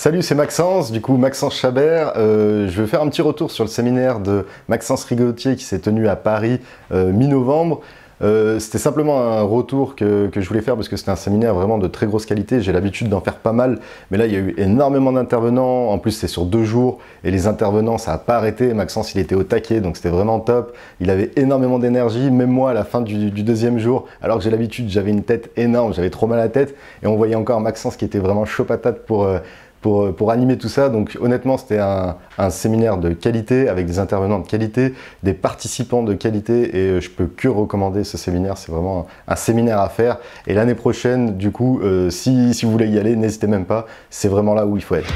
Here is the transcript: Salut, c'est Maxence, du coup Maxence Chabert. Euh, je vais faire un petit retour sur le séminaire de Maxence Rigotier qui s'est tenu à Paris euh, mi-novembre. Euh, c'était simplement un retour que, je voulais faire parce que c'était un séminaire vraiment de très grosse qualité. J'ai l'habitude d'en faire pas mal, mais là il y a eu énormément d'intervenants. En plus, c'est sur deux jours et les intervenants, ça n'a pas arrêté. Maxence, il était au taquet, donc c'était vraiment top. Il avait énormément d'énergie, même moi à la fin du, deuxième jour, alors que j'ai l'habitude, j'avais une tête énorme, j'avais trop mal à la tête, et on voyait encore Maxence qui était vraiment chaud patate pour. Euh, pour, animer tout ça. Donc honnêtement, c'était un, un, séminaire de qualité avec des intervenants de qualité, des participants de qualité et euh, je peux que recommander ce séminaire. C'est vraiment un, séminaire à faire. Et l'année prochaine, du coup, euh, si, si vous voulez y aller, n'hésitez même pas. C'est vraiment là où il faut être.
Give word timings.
Salut, 0.00 0.22
c'est 0.22 0.36
Maxence, 0.36 0.92
du 0.92 1.00
coup 1.00 1.16
Maxence 1.16 1.56
Chabert. 1.56 2.12
Euh, 2.14 2.68
je 2.68 2.80
vais 2.80 2.86
faire 2.86 3.02
un 3.02 3.08
petit 3.08 3.20
retour 3.20 3.50
sur 3.50 3.64
le 3.64 3.68
séminaire 3.68 4.20
de 4.20 4.46
Maxence 4.68 5.02
Rigotier 5.02 5.56
qui 5.56 5.64
s'est 5.64 5.80
tenu 5.80 6.06
à 6.06 6.14
Paris 6.14 6.60
euh, 6.92 7.10
mi-novembre. 7.10 7.80
Euh, 8.22 8.60
c'était 8.60 8.78
simplement 8.78 9.20
un 9.20 9.42
retour 9.42 9.96
que, 9.96 10.30
je 10.32 10.48
voulais 10.48 10.60
faire 10.60 10.76
parce 10.76 10.88
que 10.88 10.96
c'était 10.96 11.10
un 11.10 11.16
séminaire 11.16 11.52
vraiment 11.52 11.78
de 11.78 11.88
très 11.88 12.06
grosse 12.06 12.26
qualité. 12.26 12.60
J'ai 12.60 12.70
l'habitude 12.70 13.08
d'en 13.08 13.20
faire 13.20 13.38
pas 13.38 13.52
mal, 13.52 13.80
mais 14.12 14.18
là 14.18 14.26
il 14.26 14.32
y 14.32 14.36
a 14.36 14.38
eu 14.38 14.54
énormément 14.56 15.10
d'intervenants. 15.10 15.90
En 15.90 15.98
plus, 15.98 16.12
c'est 16.12 16.28
sur 16.28 16.44
deux 16.44 16.62
jours 16.62 16.98
et 17.24 17.32
les 17.32 17.48
intervenants, 17.48 17.98
ça 17.98 18.12
n'a 18.12 18.18
pas 18.18 18.36
arrêté. 18.36 18.74
Maxence, 18.74 19.16
il 19.16 19.20
était 19.20 19.34
au 19.34 19.42
taquet, 19.42 19.80
donc 19.80 19.96
c'était 19.96 20.10
vraiment 20.10 20.38
top. 20.38 20.76
Il 21.00 21.10
avait 21.10 21.32
énormément 21.34 21.80
d'énergie, 21.80 22.30
même 22.30 22.50
moi 22.50 22.70
à 22.70 22.74
la 22.74 22.84
fin 22.84 23.00
du, 23.00 23.30
deuxième 23.30 23.80
jour, 23.80 24.06
alors 24.22 24.38
que 24.38 24.44
j'ai 24.44 24.50
l'habitude, 24.50 24.90
j'avais 24.90 25.10
une 25.10 25.24
tête 25.24 25.50
énorme, 25.56 25.92
j'avais 25.92 26.10
trop 26.10 26.28
mal 26.28 26.38
à 26.38 26.44
la 26.44 26.48
tête, 26.48 26.76
et 27.02 27.08
on 27.08 27.16
voyait 27.16 27.34
encore 27.34 27.60
Maxence 27.60 27.96
qui 27.96 28.04
était 28.04 28.20
vraiment 28.20 28.44
chaud 28.44 28.64
patate 28.64 29.04
pour. 29.04 29.28
Euh, 29.86 30.12
pour, 30.12 30.30
animer 30.30 30.58
tout 30.58 30.68
ça. 30.68 30.88
Donc 30.88 31.16
honnêtement, 31.20 31.56
c'était 31.56 31.78
un, 31.78 32.16
un, 32.36 32.50
séminaire 32.50 32.98
de 32.98 33.12
qualité 33.12 33.68
avec 33.68 33.86
des 33.86 33.98
intervenants 33.98 34.40
de 34.40 34.46
qualité, 34.46 34.94
des 35.22 35.34
participants 35.34 36.02
de 36.02 36.14
qualité 36.14 36.76
et 36.76 36.90
euh, 36.90 37.00
je 37.00 37.08
peux 37.10 37.26
que 37.26 37.48
recommander 37.48 38.04
ce 38.04 38.18
séminaire. 38.18 38.58
C'est 38.58 38.72
vraiment 38.72 39.06
un, 39.28 39.36
séminaire 39.36 39.80
à 39.80 39.88
faire. 39.88 40.18
Et 40.46 40.54
l'année 40.54 40.74
prochaine, 40.74 41.36
du 41.36 41.52
coup, 41.52 41.80
euh, 41.82 42.10
si, 42.10 42.54
si 42.54 42.66
vous 42.66 42.72
voulez 42.72 42.88
y 42.88 42.98
aller, 42.98 43.14
n'hésitez 43.16 43.46
même 43.46 43.66
pas. 43.66 43.86
C'est 44.10 44.28
vraiment 44.28 44.54
là 44.54 44.66
où 44.66 44.76
il 44.76 44.82
faut 44.82 44.96
être. 44.96 45.12